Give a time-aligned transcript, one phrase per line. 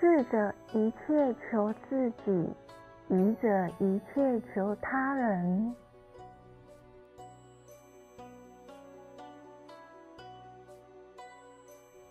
[0.00, 2.54] 智者一切求自己，
[3.08, 3.48] 愚者
[3.80, 5.74] 一切求他人。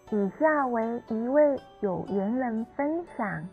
[0.10, 3.48] 以下为一位有缘人分享：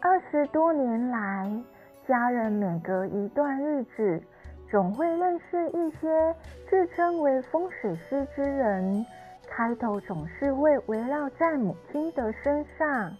[0.00, 1.50] 二十多年来，
[2.06, 4.22] 家人每隔一段日子，
[4.70, 6.34] 总会认识一些
[6.70, 9.04] 自称为风水师之人，
[9.56, 13.16] 开头总是会围绕在母亲的身上，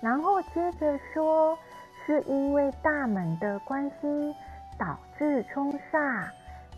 [0.00, 1.58] 然后接着说
[2.06, 4.32] 是因为大门的关系
[4.78, 6.28] 导致冲煞，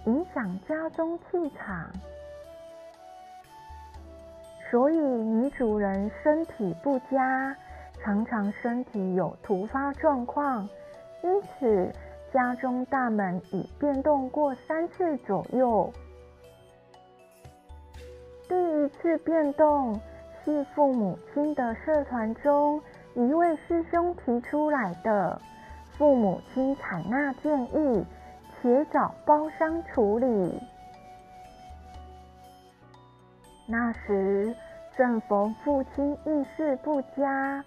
[0.06, 1.86] 影响家中气场。
[4.70, 7.54] 所以女主人身体不佳，
[8.02, 10.66] 常常身体有突发状况，
[11.23, 11.92] 因此
[12.32, 15.92] 家中大门已变动过三次左右。
[18.48, 19.98] 第一次变动
[20.45, 22.80] 是父母亲的社团中
[23.14, 25.40] 一位师兄提出来的，
[25.96, 28.04] 父母亲采纳建议，
[28.60, 30.60] 且找包商处理。
[33.66, 34.54] 那时
[34.95, 37.64] 正逢父亲运势不佳，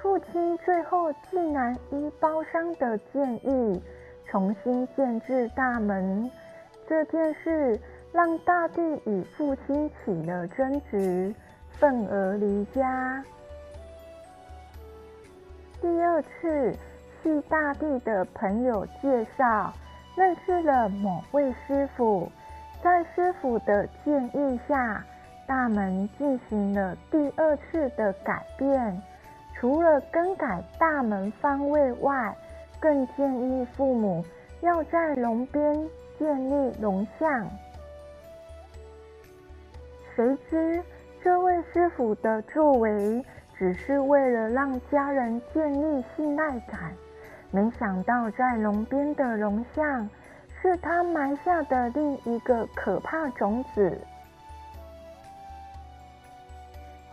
[0.00, 3.82] 父亲最后竟然依包商的建议
[4.26, 6.30] 重新建置大门。
[6.88, 7.78] 这件事
[8.14, 11.34] 让大地与父亲起了争执，
[11.72, 13.24] 愤而离家。
[15.80, 16.72] 第二次
[17.20, 19.74] 是大地的朋友介绍，
[20.14, 22.30] 认识了某位师傅，
[22.84, 25.04] 在师傅的建议下。
[25.46, 29.02] 大门进行了第二次的改变，
[29.54, 32.34] 除了更改大门方位外，
[32.80, 34.24] 更建议父母
[34.62, 37.46] 要在龙边建立龙像。
[40.14, 40.82] 谁知
[41.22, 43.24] 这位师傅的作为
[43.58, 46.92] 只是为了让家人建立信赖感，
[47.50, 50.08] 没想到在龙边的龙像
[50.60, 53.98] 是他埋下的另一个可怕种子。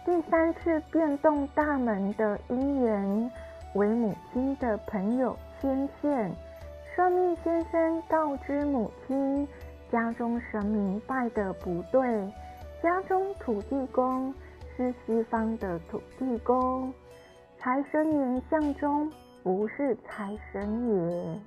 [0.03, 3.31] 第三次变动大门的因缘
[3.75, 6.31] 为母亲的朋友牵线，
[6.95, 9.47] 算命先生告知母亲，
[9.91, 12.31] 家中神明拜得不对，
[12.81, 14.33] 家中土地公
[14.75, 16.91] 是西方的土地公，
[17.59, 19.07] 财神爷像中
[19.43, 21.39] 不是财神爷，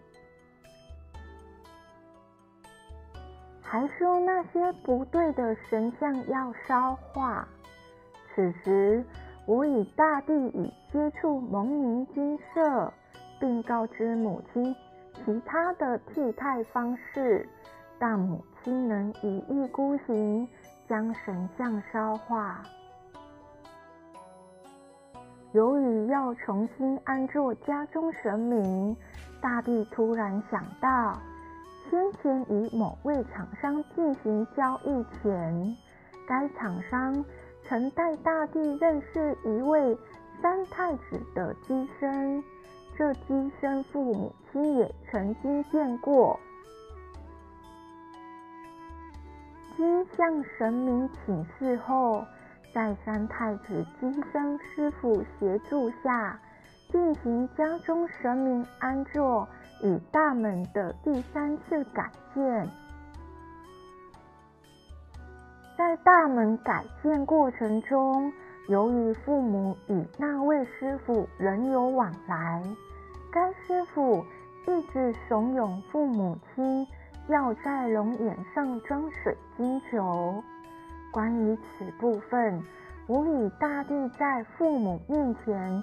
[3.60, 7.48] 还说那些不对的神像要烧化。
[8.32, 9.04] 此时，
[9.44, 12.92] 我与大地已接触蒙明金色，
[13.40, 14.72] 并告知母亲
[15.24, 17.48] 其他的替代方式，
[17.98, 20.48] 但母亲能一意孤行，
[20.88, 22.62] 将神像烧化。
[25.52, 28.96] 由于要重新安坐家中神明，
[29.40, 31.18] 大帝突然想到，
[31.88, 35.76] 先前与某位厂商进行交易前，
[36.26, 37.24] 该厂商。
[37.66, 39.96] 曾带大帝认识一位
[40.42, 42.44] 三太子的乩身，
[42.94, 46.38] 这乩身父母亲也曾经见过。
[49.76, 52.24] 经向神明请示后，
[52.72, 56.38] 在三太子金身师傅协助下，
[56.90, 59.48] 进行家中神明安坐
[59.82, 62.68] 与大门的第三次改建。
[65.76, 68.32] 在大门改建过程中，
[68.68, 72.62] 由于父母与那位师傅仍有往来，
[73.32, 74.24] 该师傅
[74.68, 76.86] 一直怂恿父母亲
[77.28, 80.42] 要在龙眼上装水晶球。
[81.12, 82.62] 关于此部分，
[83.06, 85.82] 我与大弟在父母面前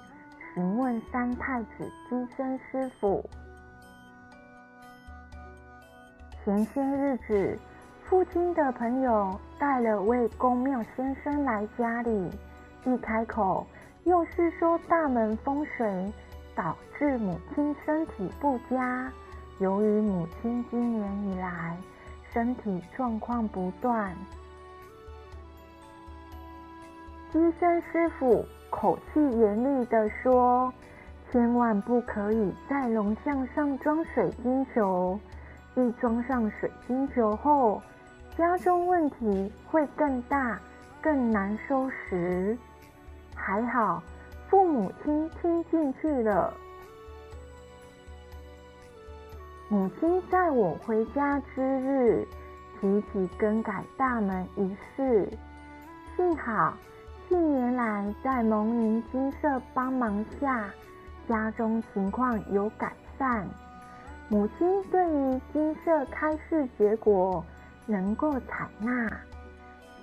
[0.54, 3.24] 询问三太子乩身师傅。
[6.44, 7.58] 前些日子。
[8.04, 12.30] 父亲的朋友带了位宫庙先生来家里，
[12.84, 13.66] 一开口
[14.04, 16.12] 又是说大门风水
[16.54, 19.10] 导致母亲身体不佳。
[19.58, 21.76] 由于母亲今年以来
[22.32, 24.14] 身体状况不断，
[27.32, 30.72] 医生师傅口气严厉地说
[31.30, 35.18] ：“千万不可以在龙像上装水晶球，
[35.74, 37.80] 一装上水晶球后。”
[38.34, 40.58] 家中问题会更大，
[41.02, 42.56] 更难收拾。
[43.34, 44.02] 还好，
[44.48, 46.54] 父母亲听进去了。
[49.72, 52.28] 母亲在我回家之日
[52.78, 55.26] 提起更改大门一事，
[56.14, 56.76] 幸好
[57.26, 60.68] 近年来在蒙宁精舍帮忙下，
[61.26, 63.48] 家中情况有改善。
[64.28, 67.42] 母亲对于金色开示结果
[67.86, 69.10] 能够采纳，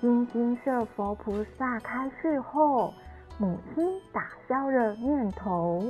[0.00, 2.92] 经精舍佛菩萨开示后，
[3.38, 5.80] 母亲打消了念头。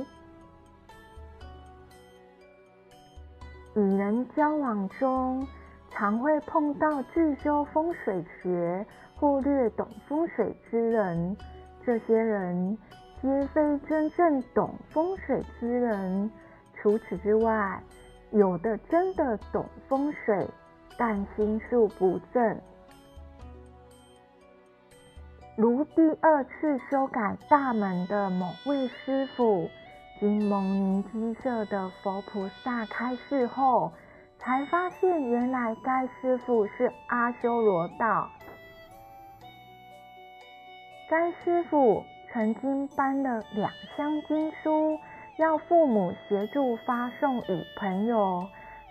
[3.75, 5.47] 与人交往中，
[5.89, 8.85] 常会碰到自修风水学
[9.15, 11.37] 或略懂风水之人，
[11.85, 12.77] 这些人
[13.21, 16.29] 皆非真正懂风水之人。
[16.75, 17.81] 除此之外，
[18.31, 20.49] 有的真的懂风水，
[20.97, 22.61] 但心术不正。
[25.55, 29.69] 如第二次修改大门的某位师傅，
[30.21, 33.91] 经蒙宁精舍的佛菩萨开示后，
[34.37, 38.29] 才发现原来该师傅是阿修罗道。
[41.09, 44.99] 该师傅曾经搬了两箱经书。
[45.37, 48.45] 要父母协助发送与朋友，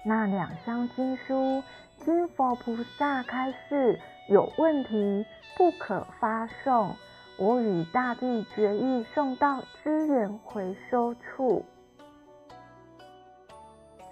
[0.04, 1.62] 那两箱经书
[1.98, 5.24] 经佛菩萨开示有问题，
[5.56, 6.96] 不可发送。
[7.40, 11.64] 我与大地决意送到资源回收处。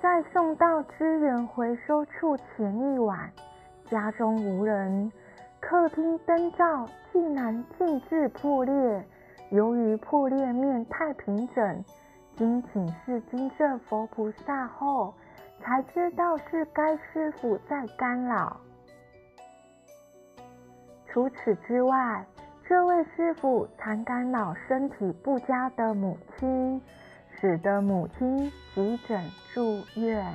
[0.00, 3.30] 在送到资源回收处前一晚，
[3.90, 5.12] 家中无人，
[5.60, 9.06] 客厅灯罩竟然尽致破裂。
[9.50, 11.84] 由于破裂面太平整。
[12.38, 15.12] 经请示精舍佛菩萨后，
[15.60, 18.56] 才知道是该师傅在干扰。
[21.08, 22.24] 除此之外，
[22.68, 26.82] 这位师傅常干扰身体不佳的母亲，
[27.40, 29.24] 使得母亲急诊
[29.54, 30.34] 住院。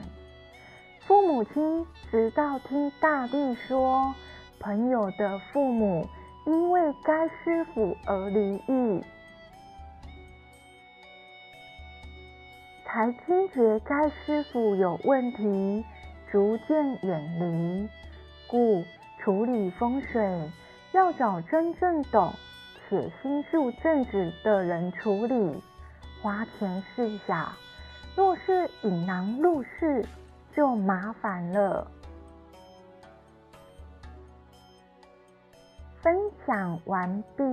[1.02, 4.16] 父母亲直到听大弟说，
[4.60, 6.08] 朋友的父母
[6.48, 9.04] 因为该师傅而离异。
[12.84, 15.86] 才惊觉该师傅有问题，
[16.32, 17.88] 逐渐远离。
[18.48, 18.84] 故
[19.20, 20.52] 处理风水
[20.94, 22.32] 要找真正懂
[22.88, 25.60] 且心术正直的人处理，
[26.22, 27.48] 花钱事小；
[28.16, 30.06] 若是引狼入室，
[30.56, 31.88] 就麻烦了。
[36.04, 37.44] 分享完毕。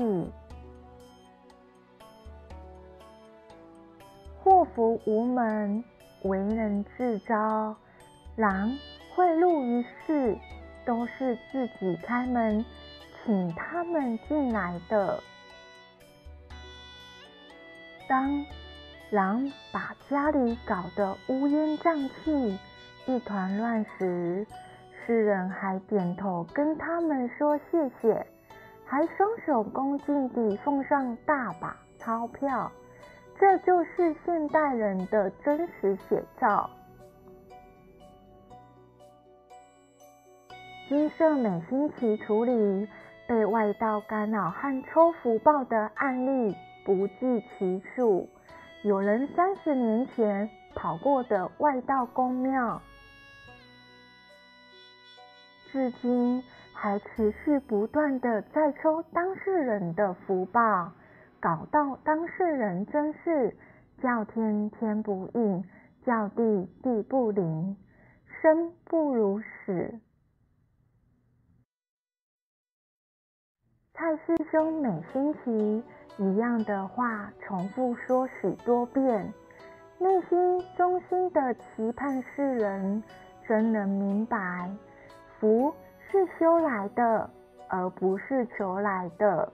[4.45, 5.83] 祸福无门，
[6.25, 7.75] 为人自招。
[8.37, 8.71] 狼
[9.15, 10.37] 会入于室，
[10.85, 12.65] 都是自己开门，
[13.31, 15.23] 请他们进来的。
[18.09, 18.45] 当
[19.11, 22.59] 狼把家里搞得乌烟瘴气、
[23.07, 24.45] 一团乱时，
[25.07, 28.27] 诗人还点头跟他们说谢谢，
[28.85, 32.69] 还双手恭敬地奉上大把钞票。
[33.39, 36.69] 这就是现代人的真实写照。
[40.89, 42.89] 金色每星期处理
[43.31, 48.29] 被外道干扰和抽福报的案例不计其数，
[48.83, 52.83] 有人三十年前跑过的外道公庙，
[55.71, 56.43] 至今
[56.75, 60.91] 还持续不断的在抽当事人的福报。
[61.39, 63.57] 搞到当事人真是
[64.03, 65.65] 叫天天不应，
[66.05, 67.77] 叫地地不灵，
[68.43, 70.01] 生不如死。
[74.01, 75.85] 蔡师兄每星期
[76.17, 79.31] 一样的话重复说许多遍，
[79.99, 83.05] 内心衷心的期盼世人
[83.47, 84.71] 真能明白，
[85.39, 85.71] 福
[86.11, 87.29] 是修来的，
[87.69, 89.53] 而不是求来的。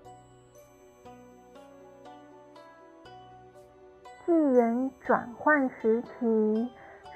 [4.24, 6.70] 纪元转换时期，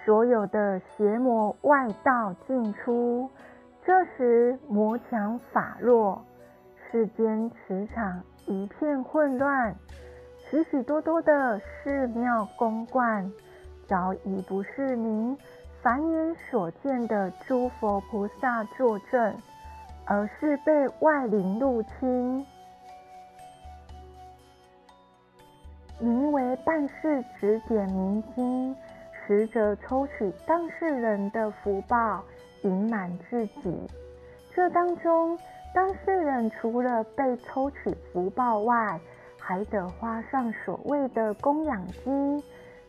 [0.05, 3.31] 所有的邪魔外道进出。
[3.85, 6.23] 这时魔强法弱，
[6.91, 9.73] 世间磁场一片混乱，
[10.51, 13.31] 许许多多的寺庙宫观
[13.87, 15.39] 早已不是您
[15.81, 19.37] 凡眼所见的诸佛菩萨坐镇，
[20.05, 22.45] 而是被外灵入侵。
[26.01, 28.75] 名为办事指点迷津，
[29.13, 32.25] 实则抽取当事人的福报，
[32.63, 33.87] 盈满自己。
[34.53, 35.39] 这当中，
[35.73, 39.01] 当事人除了被抽取福报外，
[39.39, 42.43] 还得花上所谓的供养金，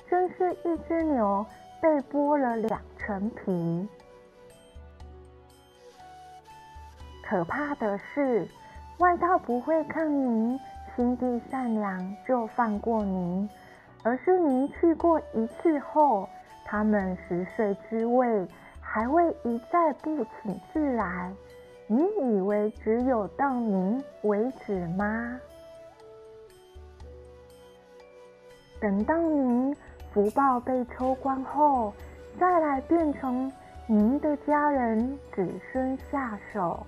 [0.09, 1.45] 真是一只牛
[1.79, 3.87] 被剥了两层皮。
[7.23, 8.47] 可怕的是，
[8.97, 10.59] 外道不会看您
[10.95, 13.49] 心地善良就放过您，
[14.03, 16.27] 而是您去过一次后，
[16.65, 18.47] 他们食髓知味，
[18.81, 21.31] 还会一再不请自来。
[21.93, 25.37] 你以为只有到您为止吗？
[28.79, 29.75] 等到您
[30.13, 31.93] 福报被抽光后，
[32.39, 33.51] 再来变成
[33.87, 36.81] 您的家人子孙下手。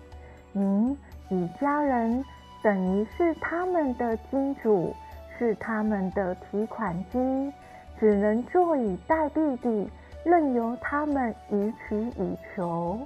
[0.53, 2.23] 您与家人
[2.63, 4.95] 等于是他们的金主，
[5.37, 7.51] 是他们的提款机，
[7.99, 9.91] 只能坐以待毙地，
[10.23, 12.97] 任由他们予取予求。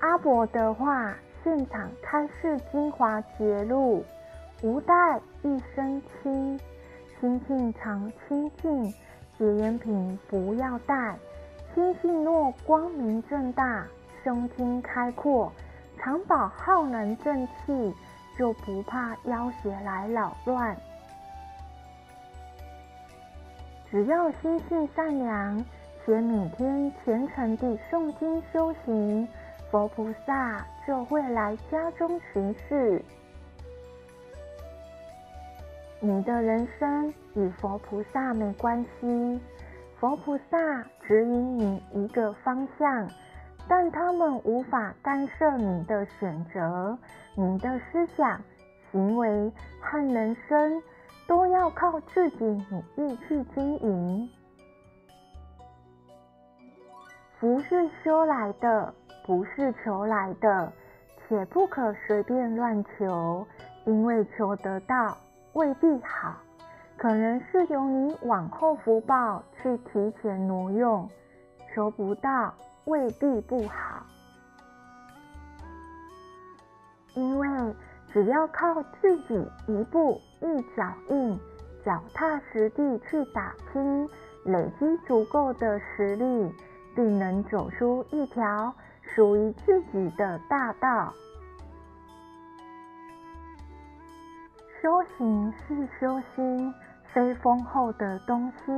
[0.00, 1.14] 阿伯的话，
[1.44, 4.02] 现场开示精华节录：
[4.62, 6.58] 无带一身轻，
[7.20, 8.90] 心性常清净，
[9.38, 11.16] 结缘品不要带。
[11.74, 13.86] 心性若光明正大，
[14.24, 15.52] 胸襟开阔，
[15.98, 17.94] 常保浩然正气，
[18.38, 20.74] 就不怕妖邪来扰乱。
[23.90, 25.62] 只要心性善良，
[26.06, 29.28] 且每天虔诚地诵经修行。
[29.70, 33.00] 佛菩萨就会来家中巡视。
[36.00, 39.40] 你的人生与佛菩萨没关系，
[39.98, 43.08] 佛菩萨指引你一个方向，
[43.68, 46.98] 但他们无法干涉你的选择。
[47.36, 48.42] 你的思想、
[48.90, 50.82] 行为和人生
[51.28, 54.28] 都要靠自己努力去经营。
[57.38, 58.92] 福是修来的。
[59.30, 60.72] 不是求来的，
[61.28, 63.46] 且不可随便乱求，
[63.84, 65.16] 因为求得到
[65.52, 66.34] 未必好，
[66.96, 71.08] 可能是由你往后福报去提前挪用，
[71.72, 72.52] 求不到
[72.86, 74.04] 未必不好，
[77.14, 77.48] 因为
[78.12, 81.38] 只要靠自己一步一脚印，
[81.84, 84.08] 脚踏实地去打拼，
[84.46, 86.52] 累积足够的实力，
[86.96, 88.74] 定能走出一条。
[89.14, 91.12] 属于自己的大道。
[94.80, 96.74] 修行是修心，
[97.12, 98.72] 非丰厚的东西。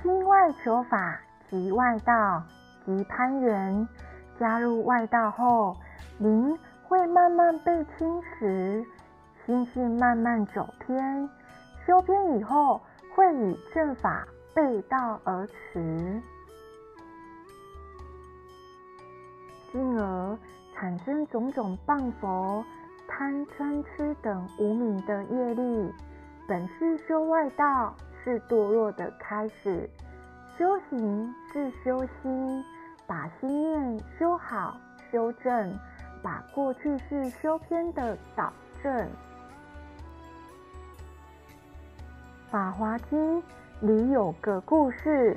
[0.00, 2.42] 心外求法即外道，
[2.86, 3.86] 即攀缘。
[4.38, 5.76] 加入外道后，
[6.18, 8.82] 灵会慢慢被侵蚀，
[9.44, 11.28] 心性慢慢走偏。
[11.86, 12.80] 修偏以后，
[13.14, 16.22] 会与正法背道而驰。
[19.72, 20.38] 进而
[20.74, 22.64] 产生种种谤佛、
[23.08, 25.92] 贪嗔痴等无明的业力。
[26.48, 29.88] 本是修外道，是堕落的开始；
[30.58, 32.64] 修行是修心，
[33.06, 34.76] 把心念修好、
[35.10, 35.72] 修正，
[36.22, 38.92] 把过去式修偏的导正。
[42.50, 43.40] 《法华经》
[43.80, 45.36] 里有个故事：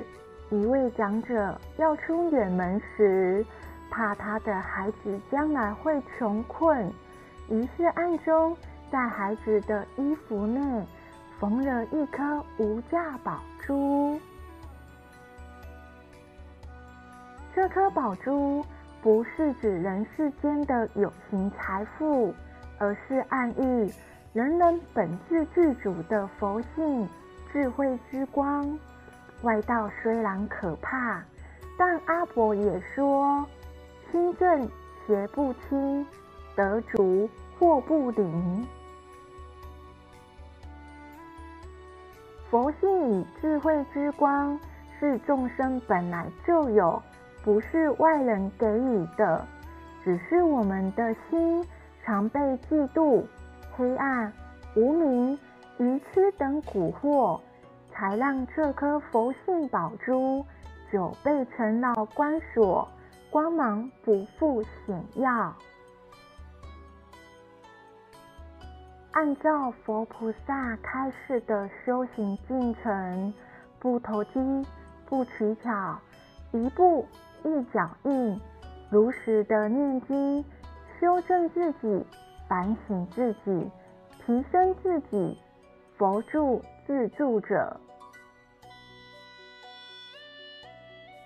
[0.50, 3.46] 一位长者要出远门时，
[3.94, 6.92] 怕他的孩子将来会穷困，
[7.48, 8.56] 于是暗中
[8.90, 10.84] 在孩子的衣服内
[11.38, 14.20] 缝了一颗无价宝珠。
[17.54, 18.66] 这颗宝珠
[19.00, 22.34] 不是指人世间的有形财富，
[22.78, 23.92] 而是暗喻
[24.32, 27.08] 人人本自具足的佛性
[27.52, 28.76] 智慧之光。
[29.42, 31.22] 外道虽然可怕，
[31.78, 33.46] 但阿伯也说。
[34.34, 34.68] 正
[35.06, 36.06] 邪不侵，
[36.54, 38.66] 得足祸不临。
[42.50, 44.58] 佛性与智慧之光
[45.00, 47.02] 是众生本来就有，
[47.42, 49.44] 不是外人给予的。
[50.04, 51.66] 只是我们的心
[52.04, 52.38] 常被
[52.68, 53.24] 嫉妒、
[53.74, 54.32] 黑暗、
[54.76, 55.38] 无明、
[55.78, 57.40] 愚痴等蛊惑，
[57.90, 60.44] 才让这颗佛性宝珠
[60.92, 62.86] 久被尘劳关锁。
[63.34, 65.56] 光芒不复显耀。
[69.10, 73.34] 按照佛菩萨开示的修行进程，
[73.80, 74.38] 不投机，
[75.06, 75.98] 不取巧，
[76.52, 77.08] 一步
[77.42, 78.40] 一脚印，
[78.88, 80.44] 如实的念经，
[81.00, 82.06] 修正自己，
[82.48, 83.68] 反省自己，
[84.24, 85.36] 提升自己，
[85.98, 87.80] 佛助自助者。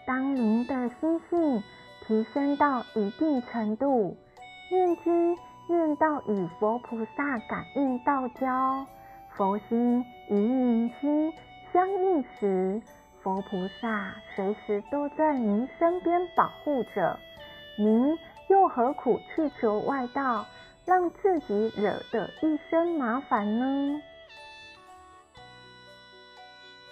[0.06, 1.62] 当您的心性。
[2.08, 4.16] 提升到一定程度，
[4.70, 5.36] 念经
[5.68, 8.86] 念到与佛菩萨感应道交，
[9.36, 11.30] 佛心与您心
[11.70, 12.80] 相应时，
[13.22, 17.20] 佛菩萨随时都在您身边保护着。
[17.76, 20.46] 您又何苦去求外道？
[20.86, 24.00] 让自己惹得一身麻烦呢？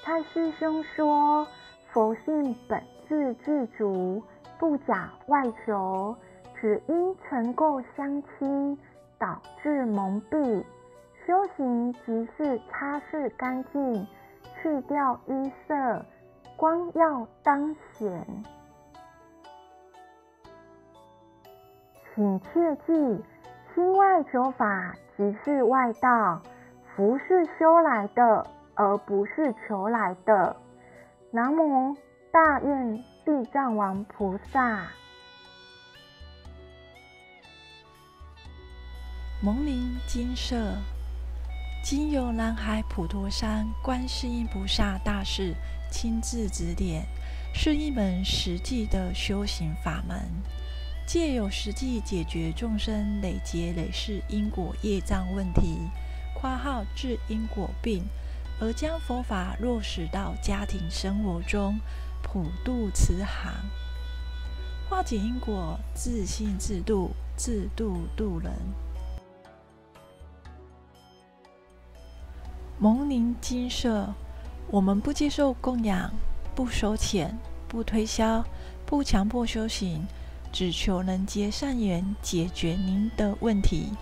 [0.02, 1.48] 蔡师兄说，
[1.90, 4.22] 佛性本自具足，
[4.58, 6.16] 不假外求，
[6.60, 8.78] 只因尘垢相侵，
[9.18, 10.64] 导致蒙蔽。
[11.26, 14.06] 修行即是擦拭干净，
[14.62, 16.04] 去掉淤塞，
[16.56, 18.44] 光耀当显。
[22.14, 23.24] 请切记，
[23.74, 26.40] 心外求法即是外道，
[26.94, 30.56] 福是修来的，而不是求来的。
[31.32, 31.94] 南无
[32.30, 34.86] 大愿地藏王菩萨。
[39.42, 40.76] 蒙灵精舍。
[41.82, 45.52] 经由南海普陀山观世音菩萨大士
[45.90, 47.04] 亲自指点，
[47.52, 50.16] 是一门实际的修行法门，
[51.04, 55.80] 借有实际解决众生累劫累世因果业障问题
[56.32, 58.04] （括号治因果病），
[58.62, 61.76] 而将佛法落实到家庭生活中，
[62.26, 63.54] 普渡慈航，
[64.90, 68.52] 化解因果，自信自度，自度度人。
[72.80, 74.12] 蒙灵精舍，
[74.72, 76.12] 我们不接受供养，
[76.52, 78.44] 不收钱，不推销，
[78.84, 80.04] 不强迫修行，
[80.52, 83.92] 只求能结善缘，解决您的问题。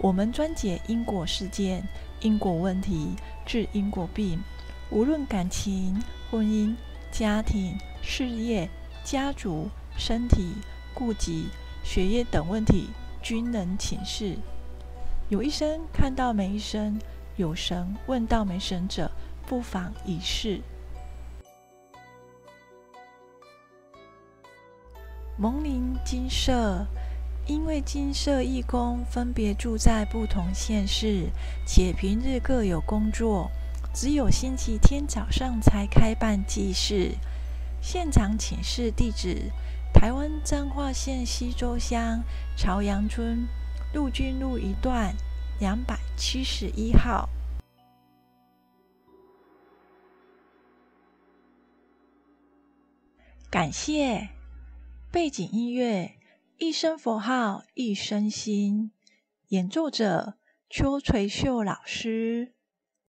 [0.00, 1.86] 我们专解因果事件、
[2.20, 3.10] 因果问题，
[3.44, 4.40] 治因果病。
[4.90, 6.74] 无论感情、婚姻、
[7.18, 8.68] 家庭、事业、
[9.02, 10.52] 家族、身体、
[10.92, 11.46] 顾及、
[11.82, 12.90] 学业等问题，
[13.22, 14.36] 均能请示。
[15.30, 17.00] 有一生看到没一生。
[17.36, 19.10] 有神问到没神者，
[19.46, 20.60] 不妨一试。
[25.38, 26.84] 蒙林精舍，
[27.46, 31.30] 因为精舍义工分别住在不同县市，
[31.66, 33.50] 且平日各有工作，
[33.96, 37.12] 只有星期天早上才开办济世。
[37.80, 39.50] 现场请示地址：
[39.94, 42.22] 台湾彰化县溪州乡
[42.58, 43.48] 朝阳村
[43.94, 45.16] 陆军路一段。
[45.58, 47.30] 两百七十一号。
[53.50, 54.28] 感谢
[55.10, 56.16] 背景音乐
[56.58, 58.92] 《一声佛号一声心》，
[59.48, 60.34] 演奏者
[60.68, 62.55] 邱垂秀老师。